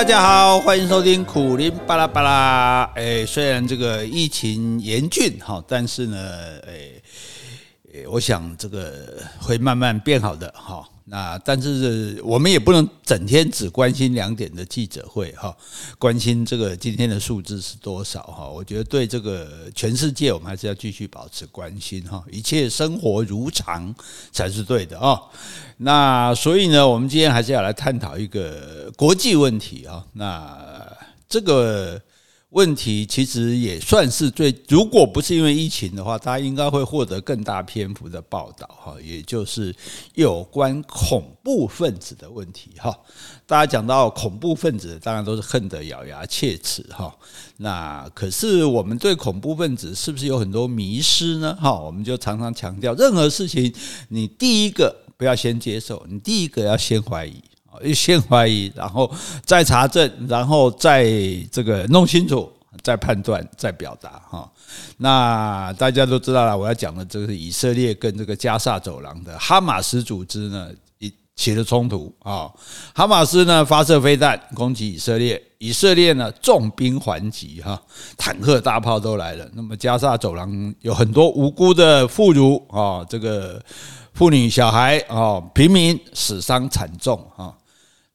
[0.00, 2.84] 大家好，欢迎收听苦林巴拉巴拉。
[2.94, 6.18] 哎，虽然这个疫情严峻哈，但是呢，
[6.66, 10.82] 哎，我想这个会慢慢变好的哈。
[11.10, 15.52] 那但是我们也不能整天只关心两点的记者会哈，
[15.98, 18.48] 关心这个今天的数字是多少哈？
[18.48, 23.92] 我觉得对这个全世界，我们还是要继续保持关心哈，一切生活如常
[24.30, 25.20] 才是对的啊。
[25.78, 30.06] 那所以呢，我们今天还是要来探讨一个国际问题啊。
[30.12, 30.56] 那
[31.28, 32.00] 这个。
[32.50, 39.72] 问题其实也算是最，如果不是因为疫情的话，大家应该会获得更大篇幅的报道哈，也就是
[40.14, 42.92] 有关恐怖分子的问题哈。
[43.46, 47.14] 大家讲到恐怖分子，当然都是恨得咬牙切齿哈。
[47.58, 51.56] 那可是我们对恐怖分子是不是有很多迷失呢？
[51.60, 53.72] 哈，我们就常常强调，任何事情
[54.08, 57.40] 你第一个不要先接受，你第一个要先怀疑。
[57.94, 59.10] 先怀疑，然后
[59.44, 61.04] 再查证，然后再
[61.50, 62.50] 这个弄清楚，
[62.82, 64.50] 再判断，再表达哈。
[64.98, 70.68] 那大家都知道了，我要讲的这个是以色列跟这个加萨走廊的哈马斯组织呢
[71.34, 72.50] 起了冲突啊。
[72.94, 77.80] 哈马斯呢发射飞弹攻击以色列，以色列呢重兵还击哈，
[78.16, 79.48] 坦克大炮都来了。
[79.54, 83.60] 那么加萨走廊有很多无辜的妇孺啊，这个
[84.12, 87.54] 妇女、小孩啊，平民死伤惨重啊。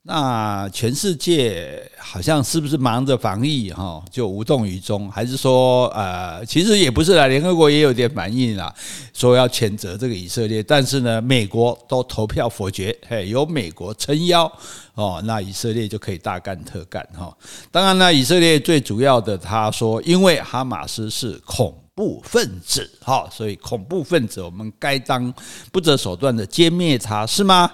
[0.08, 5.10] 那全世界好像是不是忙着防疫哈，就无动于衷？
[5.10, 8.72] 还是说呃，其实也不是啦，联合国也有点反应啦，
[9.16, 14.46] 说要谴责这个以色列，但是呢，美国都投票否决，嘿，由美国撑腰
[14.94, 17.36] 哦，那以色列就可以大干特干哈。
[17.72, 25.34] 当然呢，以色列最主要的他说，因为哈马斯是恐怖分子哈，所以恐怖分子我们该当
[25.72, 27.72] 不择手段的歼灭他，是吗？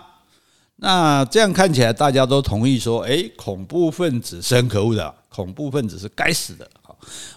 [0.84, 6.68] 那这样看起来，大家都同意说，诶，恐怖分子是很可恶的，恐怖分子是该死的。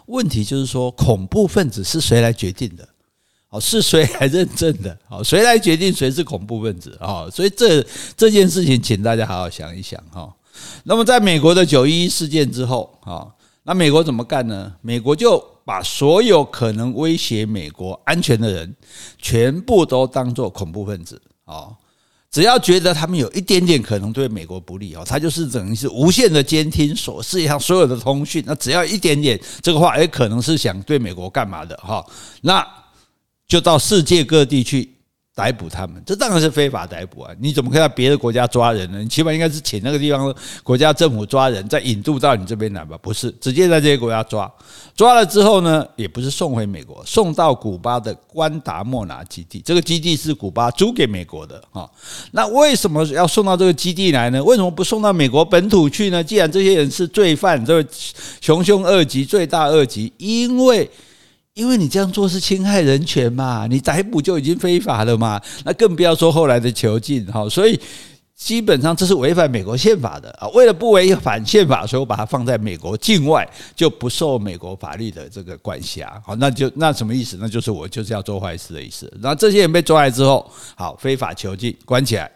[0.07, 2.89] 问题就是说，恐怖分子是谁来决定的？
[3.51, 4.99] 哦， 是谁来认证的？
[5.11, 6.97] 哦， 谁来决定谁是恐怖分子？
[7.03, 7.85] 哦，所以这
[8.17, 10.35] 这件事情，请大家好好想一想哈。
[10.85, 13.29] 那么，在美国的九一一事件之后，啊，
[13.65, 14.73] 那美国怎么干呢？
[14.81, 18.75] 美国就把所有可能威胁美国安全的人，
[19.19, 21.69] 全部都当作恐怖分子啊。
[22.35, 32.05] 只要觉得他们有一点点可能对美国不利哦，他就是等于是无限的监听所世界上所有的通讯，那只要一点点这个话，也，可能是想对美国干嘛的哈，
[32.41, 32.67] 那
[33.47, 34.94] 就到世界各地去。
[35.37, 37.35] 逮捕他们，这当然是非法逮捕啊！
[37.41, 39.01] 你怎么可以到别的国家抓人呢？
[39.01, 42.97] 你起码应该是请那个地方国家政府抓人，再引渡到你这边来吧？
[43.03, 44.49] 不是，直接在这些国家抓，
[44.95, 49.61] 抓了之后呢，也不是送回美国，送到古巴的关达莫拿基地。
[49.61, 51.91] 这个基地是古巴租给美国的哈。
[52.31, 54.41] 那为什么要送到这个基地来呢？
[54.45, 56.23] 为什么不送到美国本土去呢？
[56.23, 57.89] 既然这些人是罪犯，这个
[58.41, 60.89] 穷凶恶极、罪大恶极，因为。
[61.55, 67.79] 因为你这样做是侵害人权嘛，你逮捕就已经非法了嘛，那更不要说后来的囚禁哈，所以
[68.35, 70.49] 基本上这是违反美国宪法的啊。
[70.49, 76.21] 为了不违反宪法，所以我把它放在美国境外，就不受美国法律的这个管辖。
[76.27, 77.39] 好，那就那什么意思？
[77.41, 79.09] 那就是我就是要做坏事的意思。
[79.23, 82.29] 然后这些人被抓来之后，好，非法囚禁，关起来，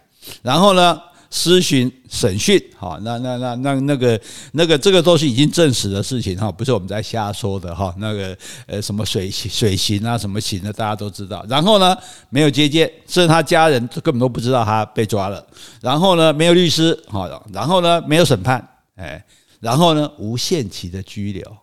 [0.42, 0.96] 然后呢？
[1.30, 4.20] 施行审讯，好，那那那那那个
[4.52, 7.94] 那个这个都是已经证实的事情哈，不是我们在瞎说的哈。
[7.98, 11.44] 那个呃什么水水刑啊什么刑的，大家都知道。
[11.48, 11.96] 然后呢，
[12.30, 15.46] 没有接见，甚至他家人根本都不知道他被抓了。
[15.82, 19.22] 然后呢，没有律师，好，然后呢，没有审判，哎，
[19.60, 21.56] 然后呢，无限期的拘留，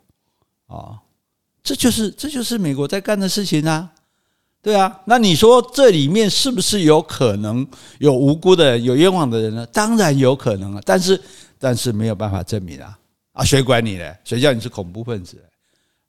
[0.67, 1.01] 啊，
[1.63, 3.89] 这就是这就是美国在干的事情啊。
[4.65, 7.63] 对啊，那你说这里面是不是有可能
[7.99, 9.63] 有无辜的人、有冤枉的人呢？
[9.67, 11.21] 当然有可能啊，但是
[11.59, 12.97] 但是没有办法证明啊
[13.33, 14.11] 啊，谁管你呢？
[14.23, 15.37] 谁叫你是恐怖分子？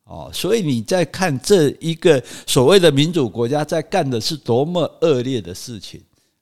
[0.05, 6.01] 哦，所以你在看这一个所谓的民主国家在干的是多么恶劣的事情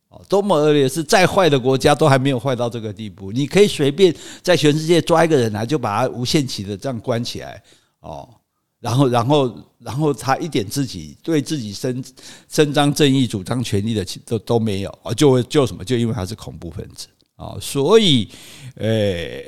[0.09, 3.33] 哦，多么恶劣，是再坏的国家都还没有坏到这个地步。
[3.33, 7.61] 你可以随便在全世界抓一个人来，就把他无限期的这样关起来
[7.99, 8.29] 哦。
[8.85, 12.05] 然后，然后，然后他一点自己对自己伸
[12.51, 15.11] 伸张正义、主张权利的都都没有啊！
[15.15, 15.83] 就就什么？
[15.83, 17.57] 就因为他是恐怖分子啊！
[17.59, 18.29] 所以，
[18.77, 19.41] 呃，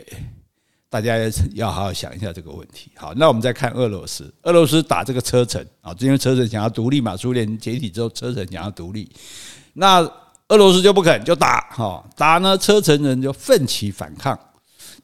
[0.89, 1.19] 大家
[1.53, 2.91] 要好好想一下这个问题。
[2.97, 9.07] 好，那我们再看俄罗斯，俄罗斯打这个车臣啊，因为车臣想要独立嘛，苏联解体之后，车臣想要独立，
[9.75, 10.01] 那
[10.49, 14.39] 俄罗斯就不肯，就打哈打呢，车臣人就奋起反抗，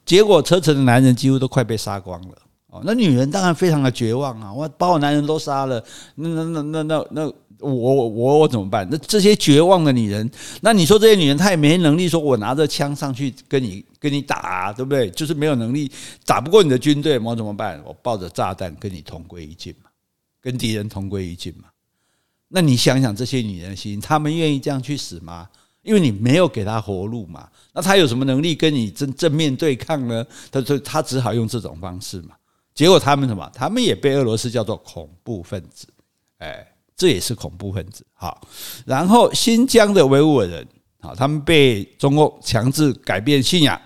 [0.03, 2.37] 结果车臣的男人几乎都快被杀光了。
[2.73, 4.51] 哦，那女人当然非常的绝望啊！
[4.51, 5.83] 我把我男人都杀了，
[6.15, 8.87] 那那那那那那我我我怎么办？
[8.89, 10.27] 那这些绝望的女人，
[10.61, 15.07] 那你说这些女人她也没能力说，我拿着枪上去跟你跟你打啊，对不对？
[15.11, 15.91] 就是没有能力
[16.25, 17.79] 打不过你的军队，我怎么办？
[17.85, 19.91] 我抱着炸弹跟你同归于尽嘛，
[20.41, 21.65] 跟敌人同归于尽嘛。
[22.47, 25.47] 那你想想这些女人心，她们愿意这样去死吗？
[25.83, 27.47] 因为你没有给她活路嘛。
[27.71, 30.25] 那她有什么能力跟你正正面对抗呢？
[30.51, 32.35] 她说她只好用这种方式嘛。
[32.73, 33.49] 结果他们什么？
[33.53, 35.87] 他们也被俄罗斯叫做恐怖分子，
[36.39, 36.67] 哎。
[36.95, 38.39] 这也是恐怖分子，好。
[38.85, 40.65] 然后新疆的维吾尔人，
[41.01, 43.81] 好，他们被中共强制改变信仰，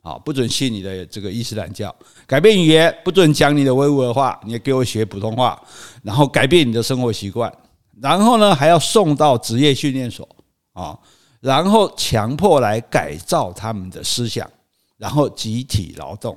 [0.00, 1.94] 好，不准信你的这个伊斯兰教，
[2.26, 5.62] 改变语言，不准讲你的维吾尔话，你要给我学普通话，
[6.02, 7.52] 然后改变你的生活习惯，
[8.00, 10.26] 然后呢还要送到职业训练所
[10.72, 10.98] 啊，
[11.40, 14.50] 然后强迫来改造他们的思想，
[14.96, 16.36] 然后集体劳动。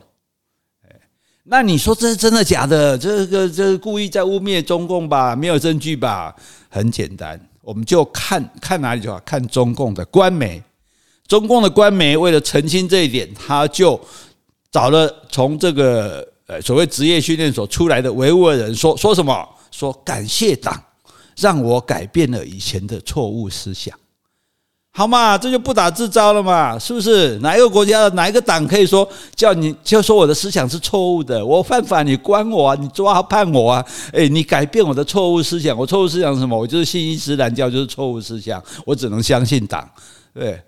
[1.52, 2.96] 那你说这是真的假的？
[2.96, 5.36] 这个这是故意在污蔑中共吧？
[5.36, 6.36] 没有证据吧？
[6.70, 10.62] 很简单，我们就看看哪里就好，看中共的官媒。
[11.28, 14.00] 中共的官媒为了澄清这一点，他就
[14.72, 19.50] 找了从这个呃所谓职业训练所出来的维吾尔人说说什么？
[19.72, 20.80] 说感谢党
[21.36, 23.98] 让我改变了以前的错误思想。
[24.92, 27.38] 好嘛，这就不打自招了嘛，是不是？
[27.40, 31.46] 哪一个国家哪一个党可以说叫你就说我的思想是错误的？
[31.46, 33.86] 我犯法你关我啊，你抓判我啊？
[34.12, 36.58] 诶，你改变我的错误思想，我错误思想是什么？
[36.58, 39.88] 我就是信伊斯兰教，就是错误思想，我只能相信党。
[40.34, 40.62] 对，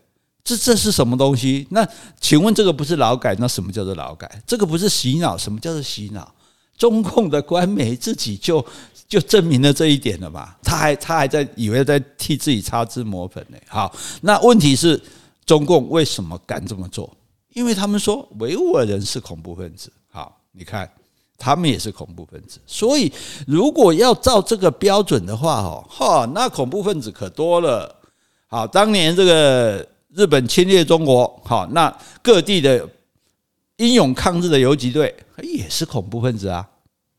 [0.43, 1.67] 这这是什么东西？
[1.71, 1.85] 那
[2.21, 3.35] 请问这个不是劳改？
[3.39, 4.29] 那什么叫做劳改？
[4.45, 5.37] 这个不是洗脑？
[5.37, 6.31] 什么叫做洗脑？
[6.81, 8.65] 中共的官媒自己就。
[9.11, 10.55] 就证明了这一点了嘛？
[10.63, 13.57] 他还他还在以为在替自己擦脂抹粉呢。
[13.67, 14.97] 好，那问题是
[15.45, 17.13] 中共为什么敢这么做？
[17.53, 19.91] 因为他们说维吾尔人是恐怖分子。
[20.09, 20.89] 好，你看
[21.37, 22.57] 他们也是恐怖分子。
[22.65, 23.11] 所以
[23.45, 27.93] 如果要照这个标准的话，哦，哈，那恐怖分子可多了。
[28.47, 29.85] 好，当年这个
[30.15, 32.87] 日本侵略中国，好，那各地的
[33.77, 36.67] 英勇抗日的游击队也是恐怖分子啊。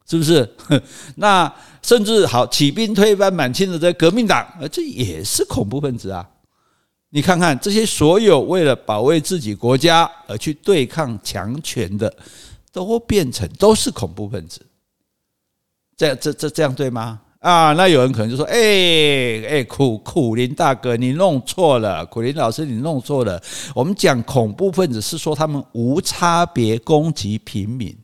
[0.05, 0.47] 是不是？
[1.17, 1.51] 那
[1.81, 6.29] 甚至好起兵推翻满清的这革命党，这也是恐怖分子啊！
[7.11, 12.15] 你看看这些所有为了保卫自己国家而去对抗强权的，
[12.73, 14.61] 都变成都是恐怖分子。
[15.97, 17.21] 这这这这样对吗？
[17.43, 23.43] 啊，那有人可能就说：“哎哎，苦苦林大哥，你弄错了，苦林老师，你弄错了。
[23.75, 27.95] 我们讲恐怖分子是说他们无差别攻击平民。”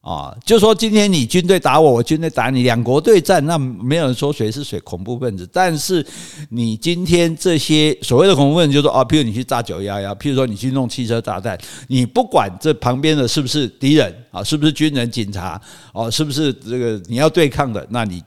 [0.00, 5.48] 啊，就说今天你军队打我，我军队打你，两国对战，那没有人说谁是谁恐怖分子。
[5.50, 6.06] 但是
[6.50, 11.58] 你今天这些所谓的恐怖分子，就说啊，譬如你去炸九一一，譬如说你去弄汽车炸弹，
[11.88, 15.58] 你不管这旁边的是不是敌人啊，是不是军人、警察，
[15.94, 18.22] 哦，是不是这个你要对抗的，那你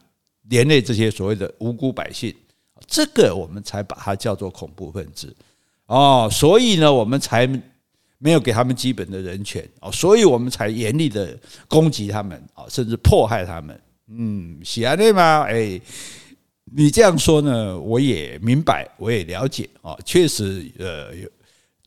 [0.49, 2.33] 连累这些所谓的无辜百姓，
[2.85, 5.35] 这个我们才把它叫做恐怖分子。
[5.87, 7.49] 哦，所以呢，我们才。
[8.19, 13.79] 没有给他们基本的人权哦，所以我们才严厉的攻击他们啊，甚至迫害他们。
[14.07, 15.43] 嗯，是啊，对吗？
[15.43, 15.79] 哎，
[16.63, 19.95] 你这样说呢，我也明白，我也了解啊。
[20.03, 21.11] 确实，呃，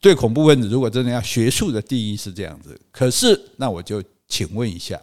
[0.00, 4.96] 对恐怖分子，如果真的要学术的定义是这样子，可是那我就请问一下，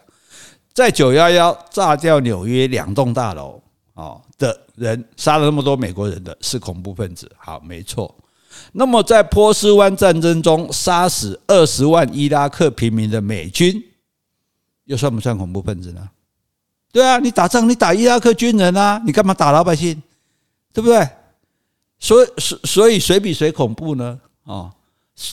[0.78, 3.60] 在九幺幺炸掉纽约两栋大楼
[3.96, 7.28] 啊的人，杀了那么多美国人的是恐怖分子？
[7.36, 8.14] 好，没错。
[8.74, 13.84] 那么，在波斯湾战争中杀死二十万伊拉克平民的美军，
[14.84, 16.08] 又算不算恐怖分子呢？
[16.92, 20.00] 对啊，你打仗你打伊拉克军人啊，你干嘛打老百姓？
[20.72, 21.10] 对不对？
[21.98, 24.20] 所以，所所以谁比谁恐怖呢？
[24.44, 24.72] 哦。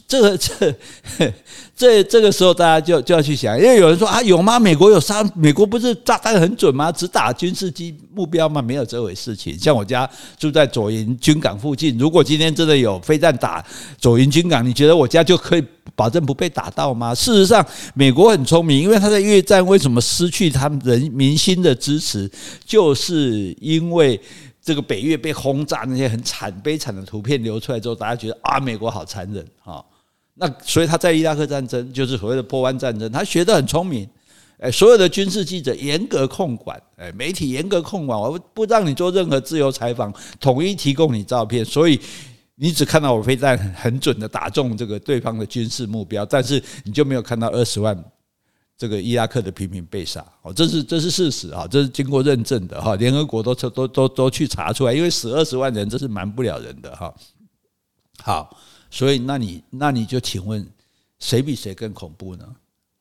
[0.09, 0.75] 这个这
[1.77, 4.59] 这这个时候，大家就就要去想，因为有人说啊，有吗？
[4.59, 5.23] 美国有杀？
[5.35, 6.91] 美国不是炸弹很准吗？
[6.91, 8.63] 只打军事机目标吗？
[8.63, 9.59] 没有这回事情。
[9.59, 13.63] 像我家住在左营军港附近，如果今天真的有飞弹打
[13.99, 15.63] 左营军港，你觉得我家就可以
[15.95, 17.15] 保证不被打到吗？
[17.15, 17.63] 事实上，
[17.93, 22.31] 美国很聪明，因为他在越战为什么失去他们人民心的支持，
[22.65, 24.19] 就是因为。
[24.65, 29.85] 这个北越被轰炸那些很惨悲惨的图片流出来之后，大家觉得啊，美国好残忍啊。
[30.37, 34.09] 那所以他在伊拉克战争，就是所谓的波湾战争，他学得很聪明。
[34.59, 42.01] 哎，所有的军事记者严格控管，哎，媒体严格控管，我不让你做任何自由采访，统一提供你照片，所以
[42.55, 48.03] 你只看到我飞弹很准的打中这个对方的军事目标，但是你就没有看到二十万。
[48.85, 57.15] 这个伊拉克的平民被杀，哦，这是这是事实啊，这是经过认证的哈，联合国都都都都去查出来，因为死二十万人，这是瞒不了人的哈。
[58.23, 58.55] 好，
[58.91, 60.69] 所以那你那你就请问，
[61.19, 62.45] 谁比谁更恐怖呢？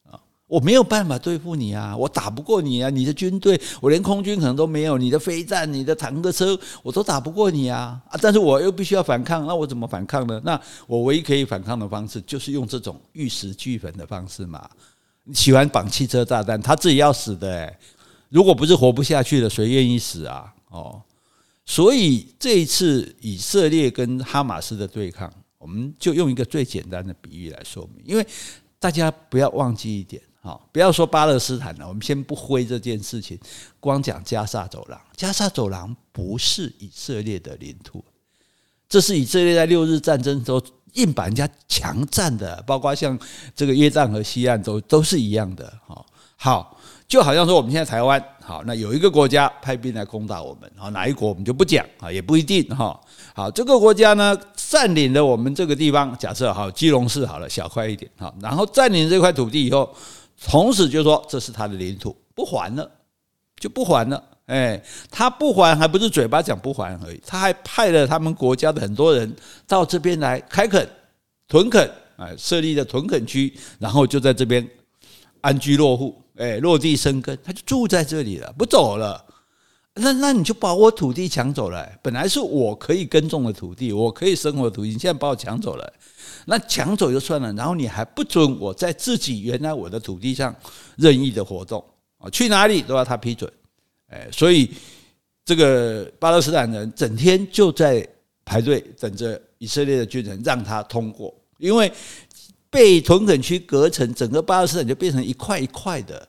[0.10, 8.18] 啊，我没有办法对付你啊，我打不过你啊，你的军队我连空军可能都没有，你的飞弹、你的坦克车我都打不过你啊啊！
[8.22, 10.42] 但是我又必须要反抗，那我怎么反抗呢？
[10.46, 14.70] 那我唯一可以反抗的方式就是用这种玉石俱焚的方式嘛。
[15.26, 17.74] 你喜欢绑汽车炸弹，他自己要死的，
[18.30, 20.54] 如果不是活不下去了，谁愿意死啊？
[20.70, 21.02] 哦，
[21.66, 28.28] 所以这一次以色列跟哈马斯的对抗，我们就用一个最简单的比喻来说明，因为
[28.80, 30.22] 大家不要忘记一点。
[30.42, 33.40] 好，不要说巴勒斯坦了，我们先不挥这件事情，
[33.80, 35.02] 光讲加萨走廊。
[35.16, 38.04] 加萨走廊不是以色列的领土，
[38.90, 40.62] 这是以色列在六日战争时候
[40.94, 43.18] 硬把人家强占的，包括像
[43.56, 45.72] 这个约旦和西岸都都是一样的。
[45.88, 53.00] 哈，好，就好像说我们现在台湾，好，那有一个国家派兵来攻打我们，好，哪一国我们就不讲啊，也不一定哈。
[53.36, 59.94] 好，这个国家呢占领了我们这个地方，假设好基隆市好了，小块一点，好，然后占领这块土地以后。
[60.36, 62.92] 从此就说这是他的领土，不还了，
[63.58, 64.22] 就不还了。
[64.46, 69.34] 哎，他不还，还不是嘴巴讲不还而已，他还派了他们国家的很多人
[69.68, 70.88] 到这边来开垦、
[71.48, 74.68] 屯垦，哎，设立的屯垦区，然后就在这边
[75.42, 79.26] 安居落户，哎，落地生根，他就住在这里了，不走了。
[79.96, 85.94] 那那你就把我土地抢走了，本来是我可以耕种的土地，我可以生活的土地，你现在把我抢走了。
[86.46, 90.54] 那抢走就算了，然后你还不准我在自己原来我的土地上
[90.98, 91.82] 任意的活动
[92.18, 93.50] 啊，去哪里都要他批准，
[94.14, 94.70] 哎，所以
[95.44, 98.08] 这个巴勒斯坦人整天就在
[98.46, 101.92] 排队等着以色列的军人让他通过，因为
[102.70, 106.28] 被屯垦区隔成，整个巴勒斯坦就变成一块一块的，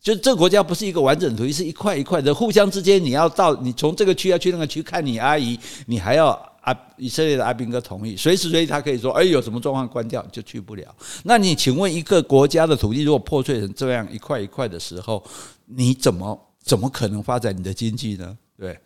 [0.00, 6.38] 就这个国家不是一个完整土地，是一块一块的，互相之间你要到你从这个区要去那个区看你阿姨，你还要。
[6.60, 10.94] 啊，以色列的阿兵哥同意，随时随地他可以说：“哎，有什么状况关掉就去不了。”
[11.24, 15.24] 那你请问，一个国家的土地如果破碎成这样一块一块的时候，
[15.64, 18.36] 你怎么怎么可能发展你的经济呢？
[18.56, 18.78] 对，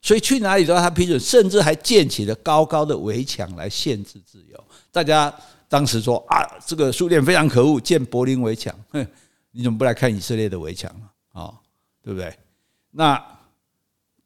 [0.00, 4.64] 所以去哪里都要他批准，甚至还建起了高高的围墙来限制自由。
[4.92, 5.34] 大家
[5.68, 9.06] 当时说：“啊，这个苏联非常可恶，建柏林围墙。”哼，
[9.50, 10.90] 你怎么不来看以色列的围墙
[11.32, 11.52] 啊？
[12.02, 12.32] 对不对？
[12.90, 13.20] 那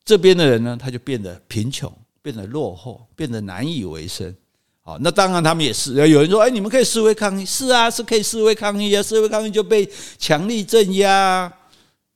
[0.05, 1.93] 这边的人呢，他就变得贫穷。
[2.21, 4.35] 变得落后，变得难以为生。
[4.83, 5.95] 好，那当然他们也是。
[6.09, 9.02] 有人说：“哎，你们可以示威抗议。”是啊，是可以示威抗议啊。
[9.02, 9.88] 示威抗议就被
[10.19, 11.50] 强力镇压，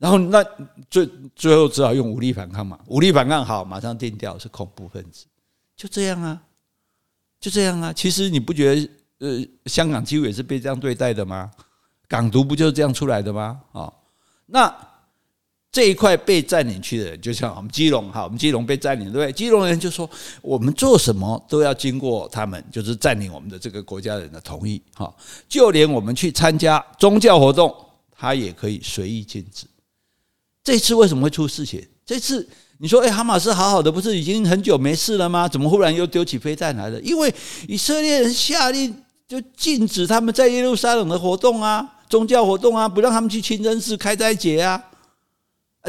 [0.02, 0.44] 然后那
[0.90, 2.76] 最最后只好用武力反抗嘛。
[2.88, 5.26] 武力反抗好，马上定调是恐怖分子，
[5.76, 6.42] 就这样啊，
[7.38, 7.92] 就这样啊。
[7.92, 8.90] 其实你不觉得
[9.20, 11.48] 呃，香港几乎也是被这样对待的吗？
[12.08, 13.60] 港独不就是这样出来的吗？
[13.70, 13.92] 啊，
[14.46, 14.74] 那。
[15.74, 19.32] 这一块被占领区的人，就像我们基隆哈，我们基隆被占领，对不对？
[19.32, 20.06] 基隆人就说，
[20.42, 25.10] 我们做什么都要经过他们，就是占领我们的这个国家人的同意哈。
[25.48, 27.74] 就连我们去参加宗教活动，
[28.14, 29.66] 他也可以随意禁止。
[30.64, 31.84] 这次为什么会出事情？
[32.04, 32.46] 这次
[32.78, 35.48] 你说，哎，哈马斯好好的，不是已经很久没事了吗？
[35.48, 37.00] 怎么忽然又丢起飞弹来了？
[37.00, 37.32] 因为
[37.68, 38.94] 以色列人下令
[39.26, 44.82] 就禁止他们在耶路撒冷的活动啊，宗教活动啊，不让他们去清真寺开斋节啊。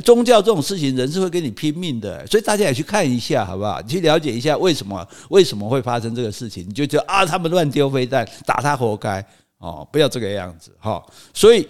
[0.03, 3.79] 宗教这种事情，人是会跟你拼命的，所以大家也去看一下，好不好？
[3.81, 9.23] 你去了解一下为什么为什么会发生这个事情，你就觉得啊，他们乱丢飞弹，打他活该
[9.59, 11.03] 哦，不要这个样子哈。
[11.31, 11.67] 所以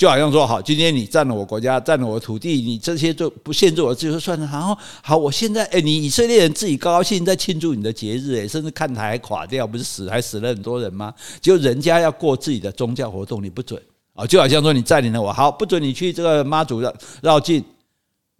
[0.00, 4.48] 就好像说，好，今天你占了我国家，占了我土地，你这些就不限制我自由，算了。
[4.50, 11.12] 然后好，我现在哎，你以色列人自己高高兴在庆祝你的节日，哎，甚至看台垮掉，不是死还死了很多人吗？
[11.38, 13.78] 就人家要过自己的宗教活动，你不准。
[14.14, 17.62] 啊，就好像说你占领了我，好，不准你去这个妈祖绕绕境，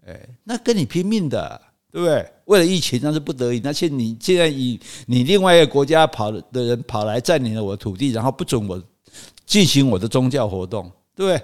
[0.06, 1.60] 哎，那跟你拼命的，
[1.92, 2.26] 对不对？
[2.46, 3.60] 为了疫情那是不得已。
[3.62, 8.82] 那现你现在以你另外一个国家跑的人跑来占领了我的土地，然后不准我
[9.44, 10.90] 进行我的宗教活动，
[11.26, 11.40] 对？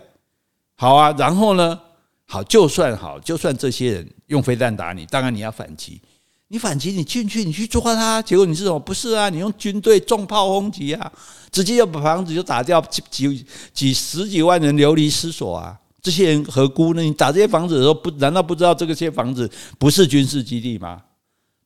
[0.77, 1.81] 好啊，然后呢？
[2.29, 6.01] 好，就算好，就算这些人用飞弹打你，当然你要反击。
[6.49, 8.79] 你反击，你进去，你去抓他，结果你是什么？
[8.79, 11.13] 不是啊，你用军队重炮轰击啊，
[11.51, 15.77] 直接要把房子就打掉，几几几十几万人流离失所啊！
[16.03, 17.03] 这些人何辜呢？
[17.03, 21.03] 你打这些房子的时候，不难道不知道这个些房子不是军事基地吗？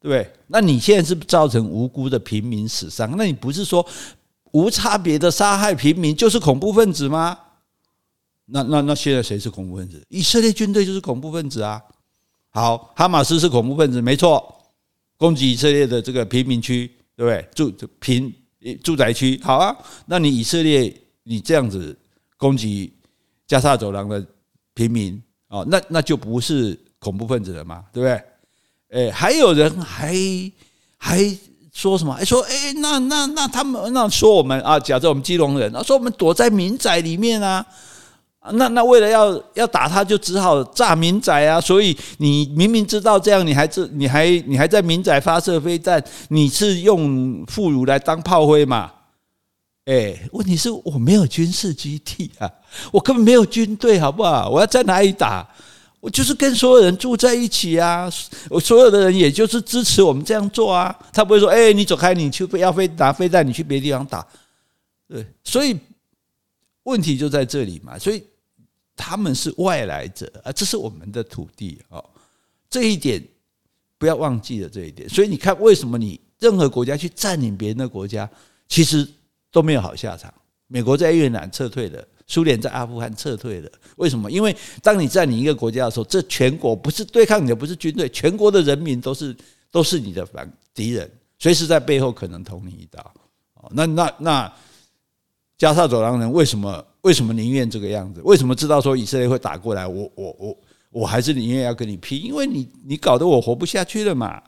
[0.01, 0.33] 对不对？
[0.47, 3.15] 那你现在是造成无辜的平民死伤？
[3.19, 3.87] 那你不是说
[4.53, 7.39] 无差别的杀害平民就是恐怖分子吗？
[8.53, 10.03] 那那那现在谁是恐怖分子？
[10.09, 11.81] 以色列军队就是恐怖分子啊！
[12.51, 14.57] 好，哈马斯是恐怖分子，没错。
[15.17, 17.47] 攻击以色列的这个平民区，对不对？
[17.55, 18.33] 住平
[18.83, 19.77] 住宅区，好啊。
[20.07, 21.97] 那你以色列，你这样子
[22.39, 22.93] 攻击
[23.47, 24.25] 加沙走廊的
[24.73, 28.23] 平民，哦，那那就不是恐怖分子了嘛，对不对？
[29.05, 30.15] 诶，还有人还
[30.97, 31.39] 还
[31.71, 32.15] 说什么？
[32.15, 37.65] 还说，诶，那那那他们那说我们啊，假设我们基隆人啊，说我们躲在民宅里面啊，
[38.53, 41.61] 那那为了要要打他，就只好炸民宅啊！
[41.61, 48.91] 所以你明明知道这样，你还这你还你还在民宅发射飞弹，你是用妇孺来当炮灰嘛？
[49.85, 52.51] 哎，问题是我没有军事基地啊，
[52.91, 54.49] 我根本没有军队，好不好？
[54.49, 55.47] 我要在哪里打？
[56.01, 58.11] 我就是跟所有人住在一起啊，
[58.49, 60.99] 我所有的人也就是支持我们这样做啊。
[61.13, 64.27] 他不会说，哎，你走开，你去要飞打飞弹，你去别的地方打。
[65.07, 65.79] 对，所以
[66.85, 68.25] 问题就在这里嘛，所以。
[69.01, 72.05] 他们是外来者啊，这是我们的土地哦，
[72.69, 73.27] 这一点
[73.97, 75.09] 不要忘记了这一点。
[75.09, 78.29] 所以你看，为什么你任何国家去占领别人的国家，
[78.69, 79.09] 其实
[79.51, 80.33] 都没有好下场。
[80.67, 84.31] 美国在越南撤退了，苏联在阿富汗撤退了，为什么？
[84.31, 89.35] 因为当你占领一个国家的时候，这全国不是对抗你的，不是军队，全国的人民都是
[89.71, 93.01] 都是你的反敌人，随时在背后可能捅你一刀。
[93.55, 94.53] 哦，那那那
[95.61, 96.83] 加沙走廊人为什么？
[97.03, 98.23] 为什么宁愿这个样子？
[98.23, 99.87] 为什么知道说以色列会打过来？
[99.87, 104.43] 我我我我还是宁愿要跟你拼，因为你你搞得我活不下去了嘛。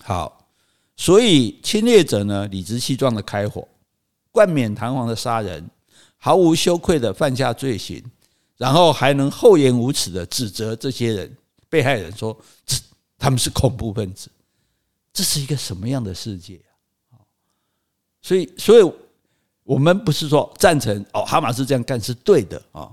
[0.00, 0.44] 好，
[0.96, 3.68] 所以侵略者呢，理直气壮的开火，
[4.32, 5.70] 冠冕堂皇的杀人，
[6.16, 8.02] 毫无羞愧的犯下罪行，
[8.56, 11.36] 然后还能厚颜无耻的指责这些人
[11.68, 12.36] 被害人说
[13.16, 14.28] 他们是恐怖分子，
[15.12, 16.60] 这是一个什么样的世界
[17.12, 17.22] 啊？
[18.20, 18.92] 所以，所以。
[19.64, 22.88] 我们不是说赞成哦，哈马斯这样干是对的啊，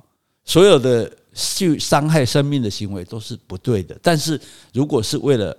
[0.45, 3.97] 所有的去伤害生命的行为都是不对的。
[4.01, 4.39] 但是
[4.73, 5.55] 如果是为了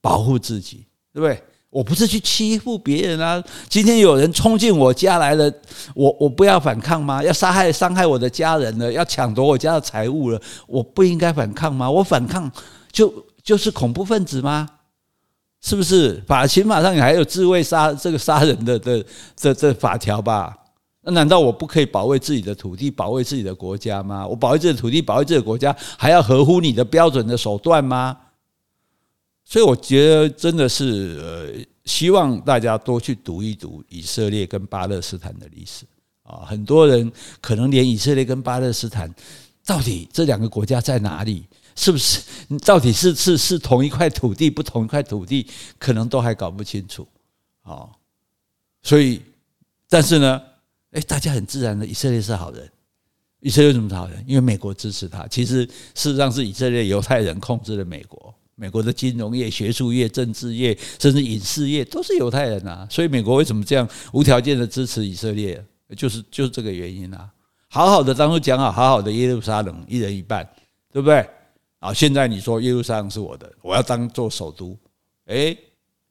[0.00, 1.42] 保护自己，对不对？
[1.70, 3.40] 我不是去欺负别人啊。
[3.68, 5.52] 今天有人冲进我家来了，
[5.94, 7.22] 我我不要反抗吗？
[7.22, 11.88] 要杀害伤害我的家人了，要抢夺我家的财物了，我不应该反抗吗？
[11.88, 12.50] 我反抗
[12.90, 14.68] 就就是恐怖分子吗？
[15.60, 19.04] 是不是法刑法上你还有自卫杀这个杀人的的
[19.36, 20.56] 这这法条吧？
[21.02, 24.26] 那难道我不可以保卫自己的土地，保卫自己的国家吗？
[24.26, 28.16] 我保卫自己的土地，保卫自己的国家，还要合乎你的标准的手段吗？
[29.44, 35.84] 所以我觉得真的是呃，希望大家多去读一读以色列跟巴勒斯坦的历史
[36.22, 36.44] 啊。
[36.46, 39.12] 很多人可能连以色列跟巴勒斯坦
[39.66, 41.44] 到底这两个国家在哪里？
[41.76, 42.20] 是不是？
[42.48, 45.46] 你到底是 是是同一块土地，不同一块土地，
[45.78, 47.06] 可能都还搞不清楚。
[47.62, 47.88] 哦，
[48.82, 49.20] 所以，
[49.88, 50.42] 但是呢，
[50.92, 52.70] 诶，大家很自然的，以色列是好人。
[53.40, 54.22] 以色列为什么是好人？
[54.26, 55.26] 因为美国支持他。
[55.26, 62.86] 其实事实上是以色列犹太人控制了美国，美国的金融业、学术业、政治业，甚至影视业都是犹太人啊。
[62.90, 65.64] 所以美国为什么这样无条件的支持以色列？
[65.96, 67.30] 就是就是这个原因啊。
[67.68, 70.46] 好好的当初讲好，好好的耶路撒冷一人一半，
[70.92, 71.26] 对不对？
[71.80, 71.92] 啊！
[71.92, 74.78] 现在你说耶路撒冷是我的，我要当做首都，
[75.26, 75.58] 诶，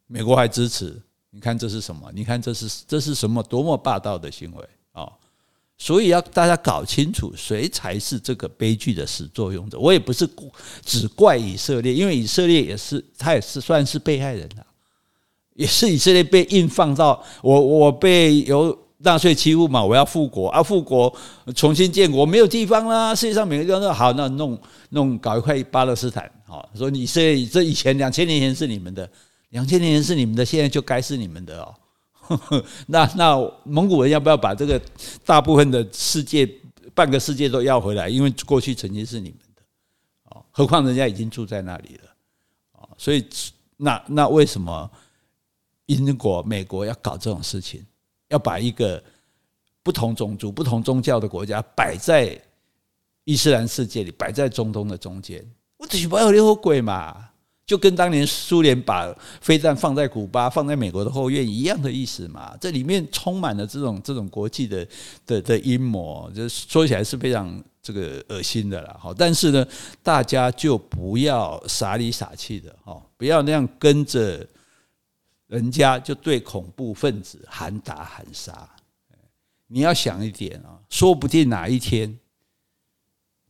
[0.08, 1.00] 美国还支持？
[1.30, 2.12] 你看这是什么？
[2.14, 3.42] 你看这是这是什么？
[3.44, 5.08] 多么霸道的行为啊！
[5.78, 9.80] 所以要大家搞清楚，谁才是这个悲剧的始作俑者。
[9.80, 10.28] 我也不是
[10.84, 14.66] 只怪以色列，因为以色列也是他也是算是被害人了，
[15.54, 18.78] 也是以色列被硬放到我我被由。
[19.02, 20.62] 纳粹欺负嘛，我要复国啊！
[20.62, 21.14] 复国
[21.56, 23.16] 重新建国，没有地方啦。
[23.16, 24.60] 世界上每个地方都好，那弄
[24.90, 29.10] 弄搞一块巴勒斯坦，好说你是这以前两千年前是你们的，
[29.52, 31.74] 两千年前是你们的，现在就该是你们的哦。
[32.88, 34.80] 那那蒙古人要不要把这个
[35.26, 36.48] 大部分的世界
[36.94, 38.10] 半个世界都要回来？
[38.10, 39.62] 因为过去曾经是你们的
[40.26, 42.10] 哦，何况人家已经住在那里了
[42.74, 42.90] 哦。
[42.98, 43.26] 所以
[43.78, 44.92] 那那为什么
[45.86, 47.82] 英国、美国要搞这种事情？
[48.30, 49.04] 要把一个
[49.84, 52.40] 不同种族、不同宗教的国家摆在
[53.26, 55.44] 伊斯兰世界里，摆在中东的中间，
[55.78, 57.30] 我只不要有鬼嘛？
[57.66, 62.56] 就跟当年苏联把飞弹放在古巴、放在美国的后院一样的意思嘛？
[62.60, 64.88] 这里面充满了这种这种国际的
[65.26, 68.98] 的的阴谋，就说起来是非常这个恶心的了。
[69.00, 69.68] 好，但是呢，
[70.02, 74.48] 大家就不要傻里傻气的哈，不要那样跟着。
[75.50, 78.70] 人家就对恐怖分子喊打喊杀，
[79.66, 82.20] 你要想一点啊，说不定哪一天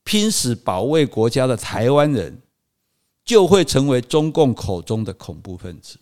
[0.05, 2.41] 拼死保卫国家的台湾人
[3.25, 5.99] 就会成为中共口中的恐怖分子，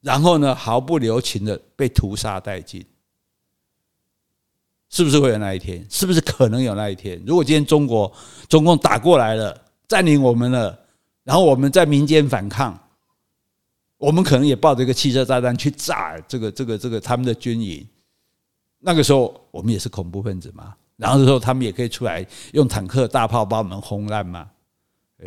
[0.00, 2.84] 然后呢，毫不留情的被屠杀殆尽，
[4.88, 5.86] 是不是会有那一天？
[5.88, 7.22] 是不是可能有那一天？
[7.24, 8.12] 如果今天中国
[8.48, 10.76] 中共打过来了，占领我们了，
[11.22, 12.76] 然后我们在民间反抗。
[14.00, 17.86] 我们可能也抱着一个汽车炸弹去炸这个、这个、这个他们的军营，
[18.78, 20.74] 那个时候我们也是恐怖分子嘛？
[20.96, 24.50] 然后的时候他们也可以出来用坦克、大炮把我们轰烂嘛？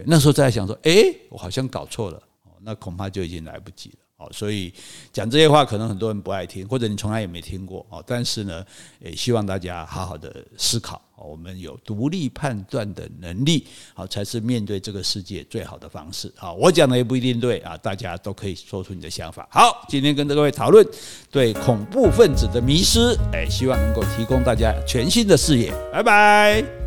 [0.05, 0.91] 那时候在想说，哎，
[1.29, 2.19] 我好像搞错了，
[2.61, 4.02] 那恐怕就已经来不及了。
[4.31, 4.73] 所以
[5.11, 8.03] 讲这些话可能很多人不爱听，或者你从来也没听过哦。
[8.05, 8.65] 但是呢，
[8.99, 16.31] 也希望大家好好的思考，我们有独立判断的能力，好才是面对这个世界最好的方式。
[16.35, 19.47] 好，我讲的也不一定对啊，大家都可以说出你的想法。
[19.51, 20.85] 好，今天跟各位讨论
[21.31, 25.73] 对恐怖分子的迷失，哎，希望能够提供大家全新的视野。
[25.91, 26.82] 拜拜。